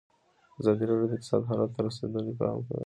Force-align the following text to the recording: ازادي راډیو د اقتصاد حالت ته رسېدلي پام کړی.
ازادي 0.59 0.83
راډیو 0.89 1.09
د 1.09 1.13
اقتصاد 1.17 1.41
حالت 1.49 1.69
ته 1.75 1.79
رسېدلي 1.87 2.33
پام 2.39 2.57
کړی. 2.65 2.79